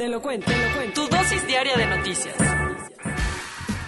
Te 0.00 0.08
lo 0.08 0.22
cuento, 0.22 0.46
te 0.50 0.56
lo 0.56 0.74
cuento. 0.74 1.02
Tu 1.02 1.14
dosis 1.14 1.46
diaria 1.46 1.76
de 1.76 1.86
noticias. 1.86 2.34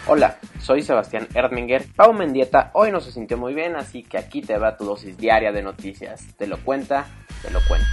Hola, 0.07 0.39
soy 0.61 0.83
Sebastián 0.83 1.27
Erdminger. 1.35 1.87
Pau 1.97 2.13
Mendieta 2.13 2.71
hoy 2.75 2.93
no 2.93 3.01
se 3.01 3.11
sintió 3.11 3.39
muy 3.39 3.55
bien, 3.55 3.77
así 3.77 4.03
que 4.03 4.19
aquí 4.19 4.43
te 4.43 4.59
va 4.59 4.77
tu 4.77 4.85
dosis 4.85 5.17
diaria 5.17 5.53
de 5.53 5.63
noticias. 5.63 6.37
Te 6.37 6.47
lo 6.47 6.63
cuenta, 6.63 7.07
te 7.41 7.51
lo 7.51 7.61
cuento. 7.67 7.87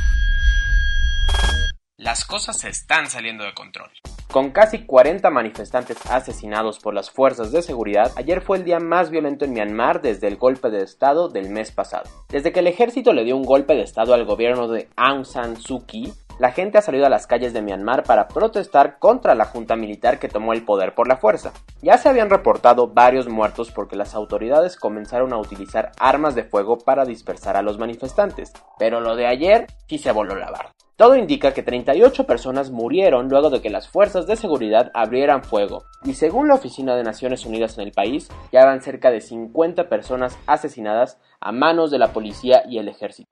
Las 1.95 2.25
cosas 2.25 2.57
se 2.57 2.67
están 2.67 3.09
saliendo 3.09 3.45
de 3.45 3.53
control. 3.53 3.89
Con 4.29 4.51
casi 4.51 4.85
40 4.85 5.29
manifestantes 5.29 5.97
asesinados 6.11 6.79
por 6.79 6.93
las 6.93 7.09
fuerzas 7.09 7.53
de 7.53 7.61
seguridad, 7.61 8.11
ayer 8.17 8.41
fue 8.41 8.57
el 8.57 8.65
día 8.65 8.81
más 8.81 9.11
violento 9.11 9.45
en 9.45 9.53
Myanmar 9.53 10.01
desde 10.01 10.27
el 10.27 10.35
golpe 10.35 10.69
de 10.69 10.83
Estado 10.83 11.29
del 11.29 11.49
mes 11.49 11.71
pasado. 11.71 12.09
Desde 12.27 12.51
que 12.51 12.59
el 12.59 12.67
ejército 12.67 13.13
le 13.13 13.23
dio 13.23 13.37
un 13.37 13.45
golpe 13.45 13.75
de 13.75 13.83
Estado 13.83 14.13
al 14.13 14.25
gobierno 14.25 14.67
de 14.67 14.89
Aung 14.97 15.23
San 15.23 15.55
Suu 15.55 15.85
Kyi, 15.85 16.13
la 16.39 16.51
gente 16.53 16.77
ha 16.77 16.81
salido 16.81 17.05
a 17.05 17.09
las 17.09 17.27
calles 17.27 17.53
de 17.53 17.61
Myanmar 17.61 18.03
para 18.03 18.29
protestar 18.29 18.97
contra 18.97 19.35
la 19.35 19.45
junta 19.45 19.75
militar 19.75 20.19
que 20.19 20.29
tomó 20.29 20.53
el 20.53 20.63
poder 20.63 20.95
por 20.95 21.07
la 21.07 21.17
fuerza. 21.17 21.51
Ya 21.81 21.97
se 21.97 22.07
habían 22.07 22.29
reportado 22.29 22.87
varios 22.87 23.27
muertos 23.27 23.71
porque 23.71 23.97
las 23.97 24.15
autoridades 24.15 24.77
comenzaron 24.77 25.33
a 25.33 25.37
utilizar 25.37 25.91
armas 25.99 26.35
de 26.35 26.45
fuego 26.45 26.79
para 26.79 27.05
dispersar 27.05 27.57
a 27.57 27.61
los 27.61 27.77
manifestantes, 27.77 28.53
pero 28.79 29.01
lo 29.01 29.17
de 29.17 29.27
ayer 29.27 29.67
sí 29.87 29.97
se 29.97 30.13
voló 30.13 30.35
la 30.35 30.49
barra. 30.49 30.71
Todo 30.95 31.15
indica 31.15 31.53
que 31.53 31.63
38 31.63 32.25
personas 32.25 32.71
murieron 32.71 33.29
luego 33.29 33.49
de 33.49 33.61
que 33.61 33.69
las 33.69 33.87
fuerzas 33.87 34.27
de 34.27 34.35
seguridad 34.35 34.91
abrieran 34.93 35.43
fuego, 35.43 35.85
y 36.03 36.13
según 36.13 36.49
la 36.49 36.55
Oficina 36.55 36.95
de 36.95 37.03
Naciones 37.03 37.45
Unidas 37.45 37.77
en 37.77 37.85
el 37.85 37.93
país, 37.93 38.27
ya 38.51 38.65
van 38.65 38.81
cerca 38.81 39.09
de 39.09 39.21
50 39.21 39.87
personas 39.87 40.37
asesinadas 40.45 41.17
a 41.39 41.53
manos 41.53 41.89
de 41.89 41.99
la 41.99 42.11
policía 42.11 42.63
y 42.67 42.79
el 42.79 42.89
ejército. 42.89 43.29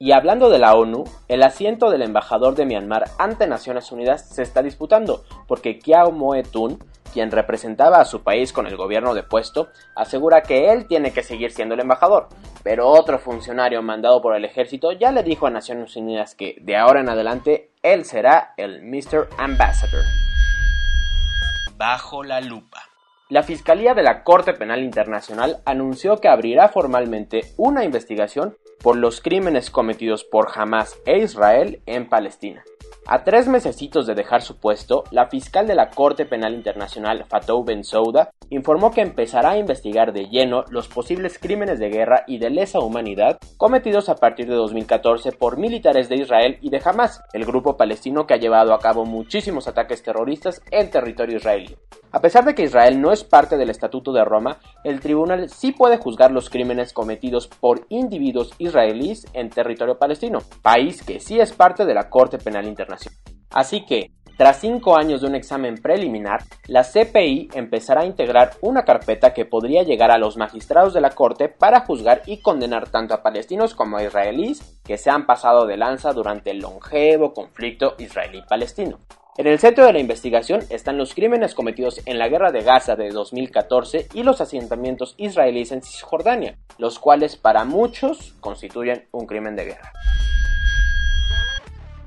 Y 0.00 0.12
hablando 0.12 0.48
de 0.48 0.60
la 0.60 0.76
ONU, 0.76 1.02
el 1.26 1.42
asiento 1.42 1.90
del 1.90 2.02
embajador 2.02 2.54
de 2.54 2.64
Myanmar 2.64 3.06
ante 3.18 3.48
Naciones 3.48 3.90
Unidas 3.90 4.28
se 4.28 4.42
está 4.42 4.62
disputando, 4.62 5.24
porque 5.48 5.80
Kiao 5.80 6.12
Moe-tun, 6.12 6.78
quien 7.12 7.32
representaba 7.32 7.96
a 7.96 8.04
su 8.04 8.22
país 8.22 8.52
con 8.52 8.68
el 8.68 8.76
gobierno 8.76 9.12
de 9.12 9.24
puesto, 9.24 9.70
asegura 9.96 10.42
que 10.42 10.70
él 10.70 10.86
tiene 10.86 11.12
que 11.12 11.24
seguir 11.24 11.50
siendo 11.50 11.74
el 11.74 11.80
embajador, 11.80 12.28
pero 12.62 12.86
otro 12.86 13.18
funcionario 13.18 13.82
mandado 13.82 14.22
por 14.22 14.36
el 14.36 14.44
ejército 14.44 14.92
ya 14.92 15.10
le 15.10 15.24
dijo 15.24 15.48
a 15.48 15.50
Naciones 15.50 15.96
Unidas 15.96 16.36
que 16.36 16.54
de 16.60 16.76
ahora 16.76 17.00
en 17.00 17.08
adelante 17.08 17.72
él 17.82 18.04
será 18.04 18.54
el 18.56 18.82
Mr. 18.84 19.28
Ambassador. 19.36 20.04
Bajo 21.76 22.22
la 22.22 22.40
lupa. 22.40 22.87
La 23.30 23.42
Fiscalía 23.42 23.92
de 23.92 24.02
la 24.02 24.24
Corte 24.24 24.54
Penal 24.54 24.82
Internacional 24.82 25.60
anunció 25.66 26.16
que 26.16 26.28
abrirá 26.28 26.70
formalmente 26.70 27.42
una 27.58 27.84
investigación 27.84 28.56
por 28.82 28.96
los 28.96 29.20
crímenes 29.20 29.70
cometidos 29.70 30.24
por 30.24 30.48
Hamas 30.54 30.98
e 31.04 31.18
Israel 31.18 31.82
en 31.84 32.08
Palestina. 32.08 32.64
A 33.10 33.24
tres 33.24 33.48
mesecitos 33.48 34.06
de 34.06 34.14
dejar 34.14 34.42
su 34.42 34.58
puesto, 34.58 35.04
la 35.12 35.28
fiscal 35.28 35.66
de 35.66 35.74
la 35.74 35.88
Corte 35.88 36.26
Penal 36.26 36.52
Internacional, 36.52 37.24
Fatou 37.26 37.64
Bensouda, 37.64 38.32
informó 38.50 38.90
que 38.90 39.00
empezará 39.00 39.52
a 39.52 39.56
investigar 39.56 40.12
de 40.12 40.26
lleno 40.26 40.64
los 40.68 40.88
posibles 40.88 41.38
crímenes 41.38 41.78
de 41.78 41.88
guerra 41.88 42.24
y 42.26 42.36
de 42.36 42.50
lesa 42.50 42.80
humanidad 42.80 43.38
cometidos 43.56 44.10
a 44.10 44.16
partir 44.16 44.46
de 44.46 44.56
2014 44.56 45.32
por 45.32 45.56
militares 45.56 46.10
de 46.10 46.16
Israel 46.16 46.58
y 46.60 46.68
de 46.68 46.82
Hamas, 46.84 47.22
el 47.32 47.46
grupo 47.46 47.78
palestino 47.78 48.26
que 48.26 48.34
ha 48.34 48.38
llevado 48.38 48.74
a 48.74 48.78
cabo 48.78 49.06
muchísimos 49.06 49.68
ataques 49.68 50.02
terroristas 50.02 50.60
en 50.70 50.90
territorio 50.90 51.38
israelí. 51.38 51.78
A 52.10 52.20
pesar 52.20 52.44
de 52.44 52.54
que 52.54 52.64
Israel 52.64 53.00
no 53.00 53.12
es 53.12 53.24
parte 53.24 53.56
del 53.58 53.68
Estatuto 53.68 54.12
de 54.12 54.24
Roma, 54.24 54.58
el 54.82 55.00
tribunal 55.00 55.50
sí 55.50 55.72
puede 55.72 55.98
juzgar 55.98 56.30
los 56.30 56.48
crímenes 56.48 56.94
cometidos 56.94 57.48
por 57.48 57.86
individuos 57.90 58.52
israelíes 58.58 59.26
en 59.34 59.50
territorio 59.50 59.98
palestino, 59.98 60.38
país 60.62 61.02
que 61.02 61.20
sí 61.20 61.38
es 61.38 61.52
parte 61.52 61.84
de 61.84 61.94
la 61.94 62.08
Corte 62.08 62.38
Penal 62.38 62.66
Internacional. 62.66 62.97
Así 63.50 63.84
que, 63.84 64.12
tras 64.38 64.60
cinco 64.60 64.96
años 64.96 65.20
de 65.20 65.26
un 65.26 65.34
examen 65.34 65.78
preliminar, 65.82 66.44
la 66.68 66.84
CPI 66.84 67.48
empezará 67.54 68.02
a 68.02 68.06
integrar 68.06 68.52
una 68.60 68.84
carpeta 68.84 69.34
que 69.34 69.44
podría 69.44 69.82
llegar 69.82 70.12
a 70.12 70.18
los 70.18 70.36
magistrados 70.36 70.94
de 70.94 71.00
la 71.00 71.10
Corte 71.10 71.48
para 71.48 71.80
juzgar 71.80 72.22
y 72.24 72.40
condenar 72.40 72.88
tanto 72.88 73.14
a 73.14 73.22
palestinos 73.24 73.74
como 73.74 73.96
a 73.96 74.04
israelíes 74.04 74.80
que 74.84 74.96
se 74.96 75.10
han 75.10 75.26
pasado 75.26 75.66
de 75.66 75.76
lanza 75.76 76.12
durante 76.12 76.52
el 76.52 76.60
longevo 76.60 77.34
conflicto 77.34 77.96
israelí-palestino. 77.98 79.00
En 79.38 79.46
el 79.46 79.58
centro 79.58 79.86
de 79.86 79.92
la 79.92 80.00
investigación 80.00 80.62
están 80.68 80.98
los 80.98 81.14
crímenes 81.14 81.54
cometidos 81.54 82.00
en 82.06 82.18
la 82.18 82.28
guerra 82.28 82.52
de 82.52 82.62
Gaza 82.62 82.96
de 82.96 83.10
2014 83.10 84.08
y 84.14 84.24
los 84.24 84.40
asentamientos 84.40 85.14
israelíes 85.16 85.72
en 85.72 85.82
Cisjordania, 85.82 86.58
los 86.76 86.98
cuales 86.98 87.36
para 87.36 87.64
muchos 87.64 88.34
constituyen 88.40 89.08
un 89.12 89.26
crimen 89.26 89.54
de 89.54 89.64
guerra. 89.66 89.92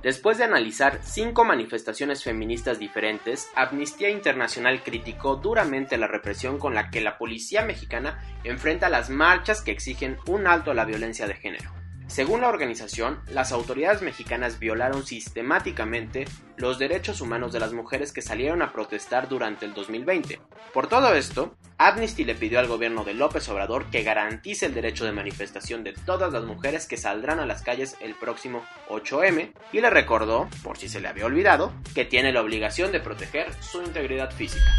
Después 0.03 0.39
de 0.39 0.45
analizar 0.45 0.99
cinco 1.03 1.45
manifestaciones 1.45 2.23
feministas 2.23 2.79
diferentes, 2.79 3.49
Amnistía 3.55 4.09
Internacional 4.09 4.81
criticó 4.83 5.35
duramente 5.35 5.95
la 5.97 6.07
represión 6.07 6.57
con 6.57 6.73
la 6.73 6.89
que 6.89 7.01
la 7.01 7.19
policía 7.19 7.63
mexicana 7.63 8.19
enfrenta 8.43 8.89
las 8.89 9.11
marchas 9.11 9.61
que 9.61 9.71
exigen 9.71 10.17
un 10.25 10.47
alto 10.47 10.71
a 10.71 10.73
la 10.73 10.85
violencia 10.85 11.27
de 11.27 11.35
género. 11.35 11.80
Según 12.11 12.41
la 12.41 12.49
organización, 12.49 13.21
las 13.29 13.53
autoridades 13.53 14.01
mexicanas 14.01 14.59
violaron 14.59 15.05
sistemáticamente 15.05 16.25
los 16.57 16.77
derechos 16.77 17.21
humanos 17.21 17.53
de 17.53 17.61
las 17.61 17.71
mujeres 17.71 18.11
que 18.11 18.21
salieron 18.21 18.61
a 18.61 18.73
protestar 18.73 19.29
durante 19.29 19.65
el 19.65 19.73
2020. 19.73 20.41
Por 20.73 20.87
todo 20.87 21.13
esto, 21.13 21.55
Amnesty 21.77 22.25
le 22.25 22.35
pidió 22.35 22.59
al 22.59 22.67
gobierno 22.67 23.05
de 23.05 23.13
López 23.13 23.47
Obrador 23.47 23.85
que 23.91 24.03
garantice 24.03 24.65
el 24.65 24.73
derecho 24.73 25.05
de 25.05 25.13
manifestación 25.13 25.85
de 25.85 25.93
todas 25.93 26.33
las 26.33 26.43
mujeres 26.43 26.85
que 26.85 26.97
saldrán 26.97 27.39
a 27.39 27.45
las 27.45 27.61
calles 27.61 27.95
el 28.01 28.13
próximo 28.15 28.65
8M 28.89 29.53
y 29.71 29.79
le 29.79 29.89
recordó, 29.89 30.49
por 30.63 30.77
si 30.77 30.89
se 30.89 30.99
le 30.99 31.07
había 31.07 31.27
olvidado, 31.27 31.71
que 31.95 32.03
tiene 32.03 32.33
la 32.33 32.41
obligación 32.41 32.91
de 32.91 32.99
proteger 32.99 33.53
su 33.61 33.81
integridad 33.83 34.31
física. 34.31 34.69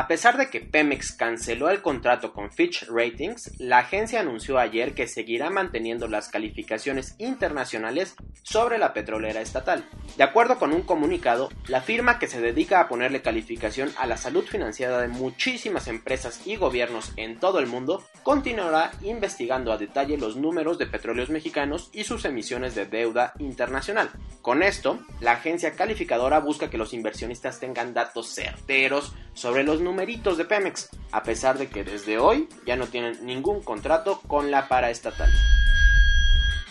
A 0.00 0.08
pesar 0.08 0.38
de 0.38 0.48
que 0.48 0.62
Pemex 0.62 1.12
canceló 1.12 1.68
el 1.68 1.82
contrato 1.82 2.32
con 2.32 2.50
Fitch 2.50 2.86
Ratings, 2.88 3.60
la 3.60 3.80
agencia 3.80 4.20
anunció 4.20 4.58
ayer 4.58 4.94
que 4.94 5.06
seguirá 5.06 5.50
manteniendo 5.50 6.08
las 6.08 6.30
calificaciones 6.30 7.16
internacionales 7.18 8.14
sobre 8.42 8.78
la 8.78 8.94
petrolera 8.94 9.42
estatal. 9.42 9.84
De 10.16 10.24
acuerdo 10.24 10.58
con 10.58 10.72
un 10.72 10.84
comunicado, 10.84 11.50
la 11.68 11.82
firma 11.82 12.18
que 12.18 12.28
se 12.28 12.40
dedica 12.40 12.80
a 12.80 12.88
ponerle 12.88 13.20
calificación 13.20 13.92
a 13.98 14.06
la 14.06 14.16
salud 14.16 14.44
financiera 14.44 15.02
de 15.02 15.08
muchísimas 15.08 15.86
empresas 15.86 16.46
y 16.46 16.56
gobiernos 16.56 17.12
en 17.18 17.38
todo 17.38 17.58
el 17.58 17.66
mundo 17.66 18.02
continuará 18.22 18.92
investigando 19.02 19.70
a 19.70 19.76
detalle 19.76 20.16
los 20.16 20.34
números 20.34 20.78
de 20.78 20.86
petróleos 20.86 21.28
mexicanos 21.28 21.90
y 21.92 22.04
sus 22.04 22.24
emisiones 22.24 22.74
de 22.74 22.86
deuda 22.86 23.34
internacional. 23.38 24.08
Con 24.40 24.62
esto, 24.62 24.98
la 25.20 25.32
agencia 25.32 25.72
calificadora 25.72 26.40
busca 26.40 26.70
que 26.70 26.78
los 26.78 26.94
inversionistas 26.94 27.60
tengan 27.60 27.92
datos 27.92 28.34
certeros 28.34 29.12
sobre 29.34 29.62
los 29.62 29.80
numeritos 29.90 30.38
de 30.38 30.44
Pemex, 30.44 30.88
a 31.10 31.24
pesar 31.24 31.58
de 31.58 31.68
que 31.68 31.82
desde 31.82 32.16
hoy 32.16 32.48
ya 32.64 32.76
no 32.76 32.86
tienen 32.86 33.26
ningún 33.26 33.60
contrato 33.60 34.20
con 34.28 34.52
la 34.52 34.68
paraestatal. 34.68 35.28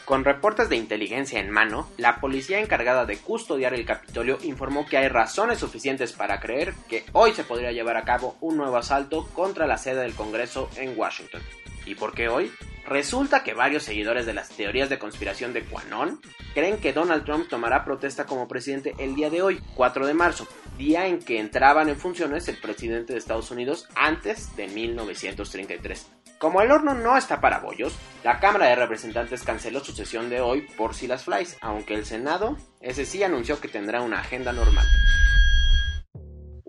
Con 0.06 0.24
reportes 0.24 0.70
de 0.70 0.78
inteligencia 0.78 1.42
en 1.42 1.52
mano, 1.52 1.90
la 1.98 2.22
policía 2.22 2.62
encargada 2.62 3.06
de 3.06 3.18
custodiar 3.18 3.74
el 3.74 3.86
Capitolio 3.86 4.40
informó 4.44 4.86
que 4.86 4.98
hay 4.98 5.10
razones 5.10 5.60
suficientes 5.60 6.14
para 6.14 6.40
creer 6.40 6.74
que 6.88 7.04
hoy 7.12 7.34
se 7.34 7.44
podría 7.44 7.74
llevar 7.74 7.98
a 7.98 8.06
cabo 8.06 8.38
un 8.40 8.56
nuevo 8.56 8.78
asalto 8.78 9.28
contra 9.34 9.68
la 9.68 9.78
sede 9.78 10.02
del 10.02 10.16
Congreso 10.16 10.70
en 10.78 10.98
Washington. 10.98 11.42
¿Y 11.86 11.96
por 11.96 12.14
qué 12.14 12.30
hoy? 12.30 12.50
Resulta 12.90 13.44
que 13.44 13.54
varios 13.54 13.84
seguidores 13.84 14.26
de 14.26 14.34
las 14.34 14.50
teorías 14.50 14.90
de 14.90 14.98
conspiración 14.98 15.54
de 15.54 15.64
Quanon 15.64 16.20
creen 16.56 16.80
que 16.80 16.92
Donald 16.92 17.24
Trump 17.24 17.48
tomará 17.48 17.86
protesta 17.86 18.26
como 18.26 18.48
presidente 18.48 18.96
el 18.98 19.14
día 19.14 19.30
de 19.30 19.44
hoy, 19.44 19.62
4 19.76 20.08
de 20.08 20.16
marzo, 20.16 20.48
día 20.76 21.06
en 21.06 21.20
que 21.20 21.40
entraban 21.40 21.88
en 21.88 21.98
funciones 21.98 22.48
el 22.48 22.58
presidente 22.58 23.14
de 23.14 23.20
Estados 23.20 23.52
Unidos 23.52 23.88
antes 23.96 24.56
de 24.56 24.68
1933. 24.70 26.08
Como 26.40 26.64
el 26.64 26.72
horno 26.72 26.96
no 26.96 27.16
está 27.16 27.40
para 27.40 27.60
bollos, 27.60 27.96
la 28.24 28.40
Cámara 28.40 28.66
de 28.66 28.76
Representantes 28.76 29.44
canceló 29.44 29.82
su 29.82 29.92
sesión 29.92 30.32
de 30.32 30.42
hoy 30.42 30.62
por 30.76 30.96
si 30.96 31.06
las 31.06 31.26
flies, 31.26 31.58
aunque 31.62 31.94
el 31.94 32.08
Senado, 32.08 32.58
ese 32.82 33.06
sí 33.06 33.22
anunció 33.22 33.62
que 33.62 33.68
tendrá 33.68 34.02
una 34.02 34.22
agenda 34.22 34.52
normal. 34.52 34.88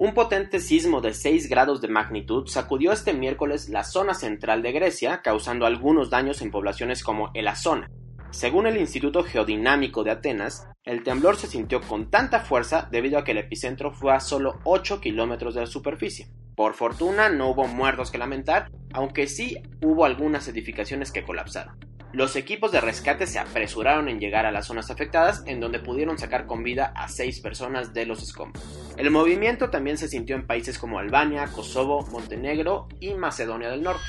Un 0.03 0.15
potente 0.15 0.61
sismo 0.61 1.03
de 1.03 1.13
6 1.13 1.51
grados 1.51 1.83
de 1.83 1.89
magnitud 1.89 2.47
sacudió 2.47 2.91
este 2.91 3.13
miércoles 3.13 3.69
la 3.69 3.85
zona 3.85 4.15
central 4.15 4.63
de 4.63 4.73
Grecia, 4.73 5.21
causando 5.21 5.67
algunos 5.67 6.09
daños 6.09 6.41
en 6.41 6.51
poblaciones 6.51 7.05
como 7.05 7.31
el 7.35 7.47
Azona. 7.47 7.91
Según 8.31 8.67
el 8.67 8.79
Instituto 8.79 9.23
Geodinámico 9.23 10.03
de 10.03 10.13
Atenas, 10.13 10.67
el 10.85 11.03
temblor 11.03 11.37
se 11.37 11.49
sintió 11.49 11.83
con 11.83 12.11
tanta 12.11 12.41
fuerza 12.41 12.89
debido 12.91 13.19
a 13.19 13.25
que 13.25 13.33
el 13.33 13.39
epicentro 13.39 13.93
fue 13.93 14.15
a 14.15 14.21
solo 14.21 14.59
8 14.65 15.03
kilómetros 15.03 15.55
de 15.55 15.61
la 15.61 15.67
superficie. 15.67 16.29
Por 16.57 16.73
fortuna 16.73 17.29
no 17.29 17.51
hubo 17.51 17.67
muertos 17.67 18.11
que 18.11 18.17
lamentar, 18.17 18.71
aunque 18.95 19.27
sí 19.27 19.59
hubo 19.83 20.07
algunas 20.07 20.49
edificaciones 20.49 21.13
que 21.13 21.25
colapsaron. 21.25 21.90
Los 22.13 22.35
equipos 22.35 22.73
de 22.73 22.81
rescate 22.81 23.29
se 23.29 23.39
apresuraron 23.39 24.09
en 24.09 24.19
llegar 24.19 24.45
a 24.45 24.51
las 24.51 24.67
zonas 24.67 24.91
afectadas, 24.91 25.45
en 25.47 25.61
donde 25.61 25.79
pudieron 25.79 26.19
sacar 26.19 26.47
con 26.47 26.65
vida 26.65 26.93
a 26.97 27.09
seis 27.09 27.41
personas 27.41 27.95
de 27.95 28.05
los 28.05 28.21
escombros. 28.21 28.65
El 28.97 29.13
movimiento 29.13 29.71
también 29.71 29.97
se 29.97 30.09
sintió 30.09 30.35
en 30.35 30.47
países 30.47 30.77
como 30.77 30.99
Albania, 30.99 31.47
Kosovo, 31.55 32.05
Montenegro 32.11 32.89
y 32.99 33.15
Macedonia 33.15 33.71
del 33.71 33.85
Norte. 33.85 34.03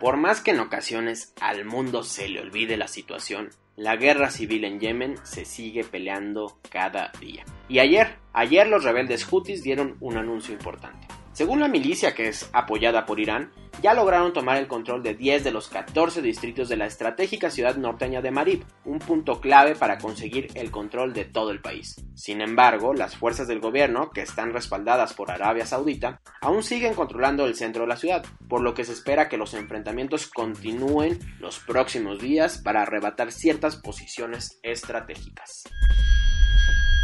Por 0.00 0.16
más 0.16 0.40
que 0.40 0.50
en 0.50 0.60
ocasiones 0.60 1.32
al 1.40 1.64
mundo 1.64 2.02
se 2.02 2.28
le 2.28 2.40
olvide 2.40 2.76
la 2.76 2.88
situación, 2.88 3.50
la 3.76 3.96
guerra 3.96 4.30
civil 4.30 4.64
en 4.64 4.80
Yemen 4.80 5.16
se 5.22 5.44
sigue 5.44 5.84
peleando 5.84 6.58
cada 6.68 7.12
día. 7.20 7.44
Y 7.68 7.78
ayer, 7.78 8.16
ayer 8.32 8.66
los 8.66 8.82
rebeldes 8.82 9.24
Houthis 9.24 9.62
dieron 9.62 9.96
un 10.00 10.16
anuncio 10.16 10.52
importante. 10.52 11.05
Según 11.36 11.60
la 11.60 11.68
milicia 11.68 12.14
que 12.14 12.28
es 12.28 12.48
apoyada 12.54 13.04
por 13.04 13.20
Irán, 13.20 13.52
ya 13.82 13.92
lograron 13.92 14.32
tomar 14.32 14.56
el 14.56 14.68
control 14.68 15.02
de 15.02 15.12
10 15.12 15.44
de 15.44 15.50
los 15.50 15.68
14 15.68 16.22
distritos 16.22 16.70
de 16.70 16.78
la 16.78 16.86
estratégica 16.86 17.50
ciudad 17.50 17.76
norteña 17.76 18.22
de 18.22 18.30
Marib, 18.30 18.64
un 18.86 19.00
punto 19.00 19.38
clave 19.38 19.74
para 19.74 19.98
conseguir 19.98 20.48
el 20.54 20.70
control 20.70 21.12
de 21.12 21.26
todo 21.26 21.50
el 21.50 21.60
país. 21.60 21.94
Sin 22.14 22.40
embargo, 22.40 22.94
las 22.94 23.16
fuerzas 23.16 23.48
del 23.48 23.60
gobierno, 23.60 24.08
que 24.12 24.22
están 24.22 24.54
respaldadas 24.54 25.12
por 25.12 25.30
Arabia 25.30 25.66
Saudita, 25.66 26.22
aún 26.40 26.62
siguen 26.62 26.94
controlando 26.94 27.44
el 27.44 27.54
centro 27.54 27.82
de 27.82 27.88
la 27.88 27.96
ciudad, 27.96 28.24
por 28.48 28.62
lo 28.62 28.72
que 28.72 28.86
se 28.86 28.92
espera 28.92 29.28
que 29.28 29.36
los 29.36 29.52
enfrentamientos 29.52 30.28
continúen 30.28 31.18
los 31.38 31.58
próximos 31.58 32.18
días 32.18 32.56
para 32.56 32.80
arrebatar 32.80 33.30
ciertas 33.30 33.76
posiciones 33.76 34.58
estratégicas. 34.62 35.64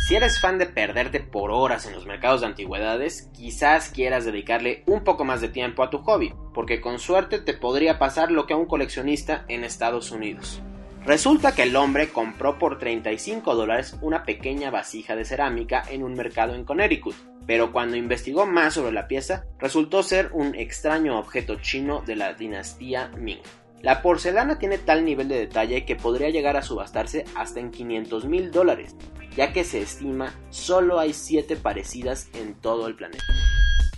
Si 0.07 0.17
eres 0.17 0.41
fan 0.41 0.59
de 0.59 0.67
perderte 0.67 1.21
por 1.21 1.53
horas 1.53 1.87
en 1.87 1.93
los 1.93 2.07
mercados 2.07 2.41
de 2.41 2.49
antigüedades, 2.49 3.31
quizás 3.33 3.89
quieras 3.89 4.25
dedicarle 4.25 4.83
un 4.87 5.05
poco 5.05 5.25
más 5.25 5.41
de 5.41 5.49
tiempo 5.49 5.85
a 5.85 5.91
tu 5.91 5.99
hobby, 5.99 6.35
porque 6.53 6.81
con 6.81 6.99
suerte 6.99 7.39
te 7.39 7.55
podría 7.55 8.01
pasar 8.01 8.33
lo 8.33 8.45
que 8.45 8.53
a 8.53 8.57
un 8.57 8.67
coleccionista 8.67 9.45
en 9.47 9.63
Estados 9.63 10.11
Unidos. 10.11 10.61
Resulta 11.07 11.55
que 11.55 11.63
el 11.63 11.77
hombre 11.77 12.09
compró 12.09 12.59
por 12.59 12.79
35 12.79 13.55
dólares 13.55 13.97
una 14.01 14.25
pequeña 14.25 14.73
vasija 14.73 15.15
de 15.15 15.25
cerámica 15.25 15.85
en 15.89 16.03
un 16.03 16.15
mercado 16.15 16.57
en 16.57 16.65
Connecticut, 16.65 17.15
pero 17.47 17.71
cuando 17.71 17.97
investigó 17.97 18.45
más 18.45 18.75
sobre 18.75 18.93
la 18.93 19.07
pieza, 19.07 19.45
resultó 19.61 20.03
ser 20.03 20.31
un 20.33 20.57
extraño 20.57 21.17
objeto 21.17 21.61
chino 21.61 22.03
de 22.05 22.17
la 22.17 22.35
dinastía 22.35 23.09
Ming. 23.17 23.41
La 23.83 24.01
porcelana 24.01 24.59
tiene 24.59 24.79
tal 24.79 25.05
nivel 25.05 25.29
de 25.29 25.39
detalle 25.39 25.85
que 25.85 25.97
podría 25.97 26.31
llegar 26.31 26.57
a 26.57 26.63
subastarse 26.63 27.25
hasta 27.35 27.59
en 27.59 27.73
500 27.73 28.25
mil 28.27 28.53
dólares, 28.53 28.95
ya 29.37 29.53
que 29.53 29.65
se 29.65 29.83
estima 29.83 30.35
solo 30.51 30.99
hay 30.99 31.13
7 31.13 31.57
parecidas 31.57 32.31
en 32.35 32.55
todo 32.55 32.87
el 32.87 32.97
planeta. 32.97 33.25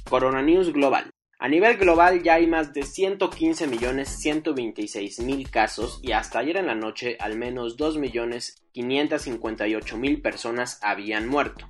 Corona 0.08 0.42
News 0.42 0.72
Global. 0.72 1.10
A 1.38 1.48
nivel 1.48 1.76
global 1.76 2.22
ya 2.22 2.34
hay 2.34 2.46
más 2.46 2.72
de 2.72 2.82
115.126.000 2.82 5.50
casos 5.50 5.98
y 6.02 6.12
hasta 6.12 6.38
ayer 6.38 6.56
en 6.56 6.68
la 6.68 6.74
noche 6.74 7.18
al 7.20 7.36
menos 7.36 7.76
2.558.000 7.76 10.22
personas 10.22 10.78
habían 10.82 11.28
muerto. 11.28 11.66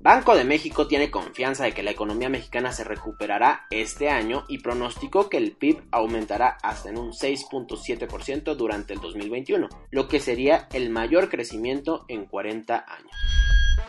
Banco 0.04 0.36
de 0.36 0.44
México 0.44 0.86
tiene 0.86 1.10
confianza 1.10 1.64
de 1.64 1.72
que 1.72 1.82
la 1.82 1.92
economía 1.92 2.28
mexicana 2.28 2.72
se 2.72 2.84
recuperará 2.84 3.64
este 3.70 4.10
año 4.10 4.44
y 4.48 4.58
pronosticó 4.58 5.30
que 5.30 5.38
el 5.38 5.52
PIB 5.52 5.80
aumentará 5.92 6.58
hasta 6.62 6.90
en 6.90 6.98
un 6.98 7.12
6.7% 7.12 8.54
durante 8.54 8.92
el 8.92 9.00
2021, 9.00 9.66
lo 9.90 10.06
que 10.06 10.20
sería 10.20 10.68
el 10.74 10.90
mayor 10.90 11.30
crecimiento 11.30 12.04
en 12.08 12.26
40 12.26 12.84
años. 12.86 13.16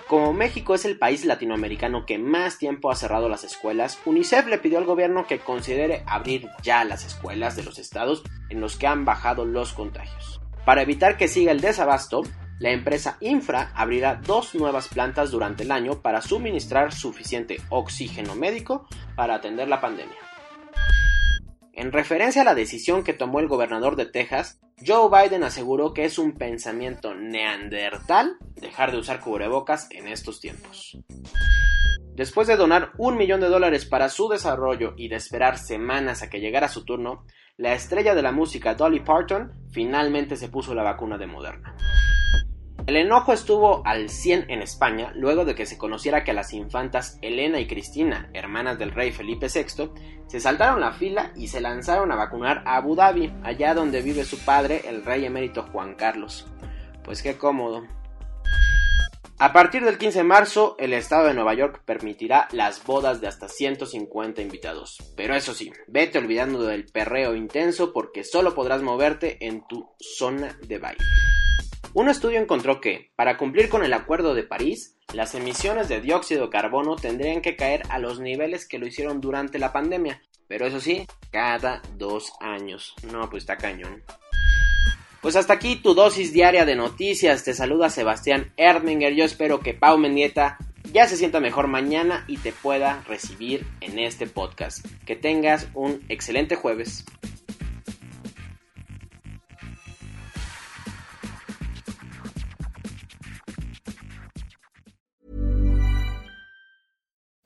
Como 0.08 0.32
México 0.32 0.74
es 0.74 0.86
el 0.86 0.98
país 0.98 1.26
latinoamericano 1.26 2.06
que 2.06 2.18
más 2.18 2.60
tiempo 2.60 2.90
ha 2.90 2.96
cerrado 2.96 3.28
las 3.28 3.44
escuelas, 3.44 4.00
UNICEF 4.06 4.48
le 4.48 4.60
pidió 4.60 4.78
al 4.78 4.86
gobierno 4.86 5.28
que 5.28 5.40
considere 5.40 6.06
abrir 6.08 6.48
ya 6.64 6.86
las 6.86 7.06
escuelas 7.06 7.58
de 7.58 7.64
los 7.64 7.78
estados 7.78 8.24
en 8.48 8.62
los 8.62 8.78
que 8.78 8.88
han 8.88 9.04
bajado 9.04 9.44
los 9.44 9.74
contagios. 9.74 10.40
Para 10.64 10.82
evitar 10.82 11.18
que 11.18 11.28
siga 11.28 11.52
el 11.52 11.60
desabasto, 11.60 12.24
la 12.60 12.72
empresa 12.72 13.18
Infra 13.20 13.72
abrirá 13.76 14.16
dos 14.16 14.56
nuevas 14.56 14.88
plantas 14.88 15.32
durante 15.32 15.64
el 15.64 15.72
año 15.72 16.02
para 16.02 16.22
suministrar 16.22 16.94
suficiente 16.94 17.58
oxígeno 17.70 18.36
médico 18.36 18.88
para 19.16 19.36
atender 19.36 19.68
la 19.68 19.82
pandemia. 19.82 20.18
En 21.74 21.92
referencia 21.92 22.44
a 22.44 22.46
la 22.46 22.56
decisión 22.56 23.04
que 23.04 23.14
tomó 23.14 23.42
el 23.42 23.50
gobernador 23.50 23.98
de 23.98 24.06
Texas, 24.06 24.62
Joe 24.86 25.10
Biden 25.10 25.44
aseguró 25.44 25.94
que 25.94 26.06
es 26.06 26.18
un 26.18 26.34
pensamiento 26.34 27.14
neandertal 27.14 28.38
dejar 28.56 28.92
de 28.94 29.00
usar 29.00 29.20
cubrebocas 29.20 29.90
en 29.92 30.08
estos 30.08 30.40
tiempos. 30.40 30.98
Después 32.16 32.48
de 32.48 32.56
donar 32.56 32.94
un 32.98 33.18
millón 33.18 33.42
de 33.42 33.50
dólares 33.50 33.84
para 33.86 34.08
su 34.08 34.30
desarrollo 34.30 34.94
y 34.96 35.10
de 35.10 35.18
esperar 35.18 35.58
semanas 35.58 36.24
a 36.24 36.30
que 36.30 36.40
llegara 36.40 36.70
su 36.70 36.86
turno, 36.86 37.26
la 37.58 37.74
estrella 37.74 38.16
de 38.16 38.22
la 38.22 38.32
música 38.32 38.74
Dolly 38.74 39.02
Parton 39.02 39.52
finalmente 39.72 40.38
se 40.38 40.48
puso 40.48 40.74
la 40.74 40.84
vacuna 40.84 41.18
de 41.18 41.28
Moderna. 41.28 41.76
El 42.88 42.98
enojo 42.98 43.34
estuvo 43.34 43.82
al 43.84 44.10
100 44.10 44.52
en 44.52 44.62
España 44.62 45.12
luego 45.16 45.44
de 45.44 45.56
que 45.56 45.66
se 45.66 45.78
conociera 45.78 46.24
que 46.24 46.34
las 46.34 46.54
infantas 46.54 47.18
Elena 47.24 47.60
y 47.60 47.66
Cristina, 47.66 48.30
hermanas 48.34 48.78
del 48.78 48.92
rey 48.92 49.12
Felipe 49.12 49.48
VI, 49.48 49.90
se 50.28 50.40
saltaron 50.40 50.82
la 50.82 50.94
fila 50.94 51.32
y 51.36 51.48
se 51.48 51.62
lanzaron 51.62 52.12
a 52.12 52.16
vacunar 52.16 52.62
a 52.66 52.76
Abu 52.76 52.96
Dhabi, 52.96 53.34
allá 53.44 53.74
donde 53.74 54.04
vive 54.04 54.24
su 54.24 54.38
padre, 54.38 54.84
el 54.86 55.04
rey 55.04 55.26
emérito 55.26 55.64
Juan 55.72 55.96
Carlos. 55.96 56.46
Pues 57.04 57.24
qué 57.24 57.38
cómodo. 57.38 57.88
A 59.40 59.52
partir 59.52 59.84
del 59.84 59.98
15 59.98 60.20
de 60.20 60.24
marzo, 60.24 60.76
el 60.78 60.94
estado 60.94 61.28
de 61.28 61.34
Nueva 61.34 61.56
York 61.56 61.82
permitirá 61.86 62.48
las 62.52 62.84
bodas 62.84 63.20
de 63.20 63.28
hasta 63.28 63.50
150 63.50 64.44
invitados. 64.44 65.00
Pero 65.18 65.36
eso 65.36 65.56
sí, 65.56 65.74
vete 65.88 66.20
olvidando 66.20 66.62
del 66.62 66.86
perreo 66.86 67.36
intenso 67.36 67.92
porque 67.94 68.24
solo 68.24 68.54
podrás 68.54 68.84
moverte 68.84 69.44
en 69.46 69.66
tu 69.68 69.90
zona 70.00 70.56
de 70.62 70.78
baile. 70.78 71.04
Un 71.96 72.10
estudio 72.10 72.42
encontró 72.42 72.82
que, 72.82 73.12
para 73.16 73.38
cumplir 73.38 73.70
con 73.70 73.82
el 73.86 73.94
Acuerdo 73.94 74.34
de 74.34 74.44
París, 74.44 74.98
las 75.14 75.34
emisiones 75.34 75.88
de 75.88 76.02
dióxido 76.02 76.44
de 76.44 76.50
carbono 76.50 76.98
tendrían 76.98 77.42
que 77.42 77.56
caer 77.56 77.84
a 77.88 78.00
los 78.00 78.20
niveles 78.20 78.68
que 78.68 78.80
lo 78.80 78.86
hicieron 78.86 79.22
durante 79.22 79.60
la 79.60 79.72
pandemia, 79.72 80.22
pero 80.50 80.68
eso 80.68 80.82
sí, 80.82 81.08
cada 81.32 81.82
dos 81.96 82.34
años. 82.42 82.96
No, 83.14 83.30
pues 83.30 83.44
está 83.44 83.56
cañón. 83.56 84.04
Pues 85.22 85.38
hasta 85.38 85.54
aquí 85.54 85.78
tu 85.78 85.94
dosis 85.94 86.34
diaria 86.34 86.66
de 86.66 86.76
noticias. 86.76 87.46
Te 87.46 87.54
saluda 87.54 87.90
Sebastián 87.90 88.52
Erdminger. 88.58 89.14
Yo 89.14 89.24
espero 89.24 89.62
que 89.62 89.74
Pau 89.74 89.98
Mendieta 89.98 90.58
ya 90.92 91.08
se 91.08 91.16
sienta 91.16 91.40
mejor 91.40 91.68
mañana 91.68 92.26
y 92.28 92.38
te 92.38 92.52
pueda 92.52 93.06
recibir 93.08 93.66
en 93.80 94.00
este 94.00 94.28
podcast. 94.28 94.86
Que 95.06 95.16
tengas 95.16 95.70
un 95.74 96.04
excelente 96.10 96.58
jueves. 96.58 97.06